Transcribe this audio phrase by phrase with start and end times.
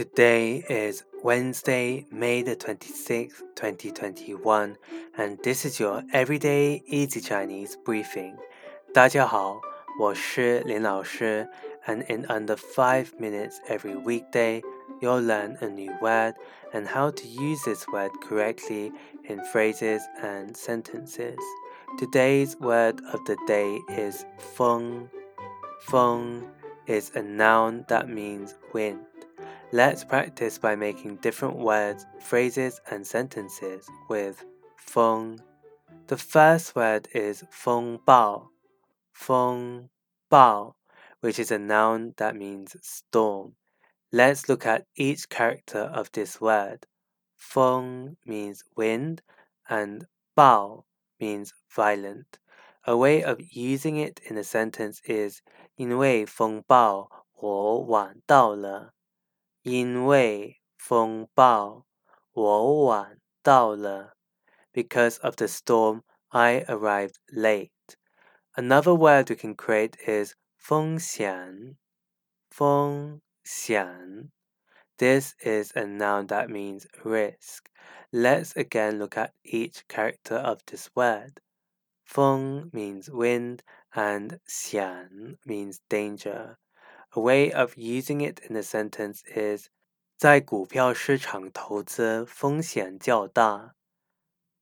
[0.00, 4.77] Today is Wednesday, May the 26th, 2021,
[5.17, 8.37] and this is your Everyday Easy Chinese briefing.
[8.93, 9.59] 大家好，
[9.99, 11.49] 我是林老师,
[11.85, 14.61] and in under 5 minutes every weekday,
[15.01, 16.35] you'll learn a new word
[16.73, 18.91] and how to use this word correctly
[19.27, 21.39] in phrases and sentences.
[21.99, 25.09] Today's word of the day is feng.
[25.89, 26.43] Feng
[26.87, 29.05] is a noun that means wind.
[29.72, 34.44] Let's practice by making different words, phrases, and sentences with
[34.76, 35.40] feng.
[36.06, 38.48] The first word is feng bao,
[39.12, 39.90] feng
[40.30, 40.74] bao,
[41.20, 43.56] which is a noun that means storm.
[44.12, 46.86] Let's look at each character of this word.
[47.36, 49.22] Feng means wind,
[49.68, 50.06] and
[50.36, 50.84] bao
[51.18, 52.38] means violent.
[52.86, 55.42] A way of using it in a sentence is
[55.76, 58.92] 因为风暴，我晚到了。
[59.62, 61.86] 因为风暴，
[62.32, 64.16] 我晚到了。
[64.72, 67.70] Because of the storm, I arrived late.
[68.54, 71.76] Another word we can create is 风险。
[72.50, 74.30] 风险。
[74.98, 77.66] This is a noun that means risk.
[78.10, 81.40] Let's again look at each character of this word.
[82.04, 83.60] 风 means wind
[83.92, 86.56] and 险 means danger.
[87.10, 89.68] A way of using it in a sentence is
[90.16, 93.74] 在股票市场投资风险较大。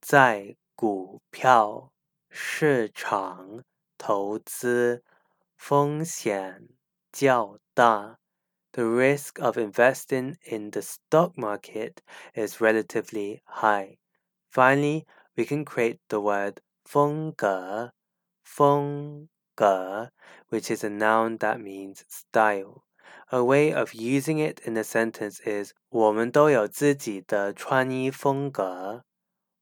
[0.00, 1.92] 在股票
[2.28, 3.64] 市场
[3.96, 5.02] 投资
[5.56, 6.68] 风险
[7.12, 8.18] 较大。
[8.72, 11.98] The risk of investing in the stock market
[12.34, 13.98] is relatively high.
[14.50, 15.06] Finally,
[15.36, 17.92] we can create the word 风格。
[18.42, 19.28] 风
[19.58, 20.10] 格
[20.48, 22.84] which is a noun that means style.
[23.30, 29.04] A way of using it in a sentence is 我们都有自己的穿衣风格。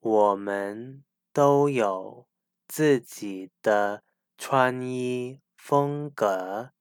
[0.00, 2.26] 我们都有
[2.68, 4.02] 自己的
[4.36, 6.72] 穿衣风格。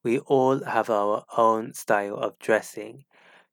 [0.00, 3.04] We all have our own style of dressing.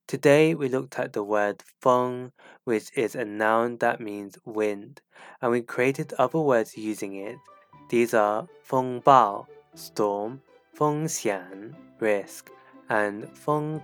[0.07, 2.31] Today we looked at the word feng,
[2.63, 5.01] which is a noun that means wind,
[5.39, 7.37] and we created other words using it.
[7.88, 10.40] These are feng bao, storm,
[10.72, 12.50] feng xian, risk,
[12.88, 13.82] and feng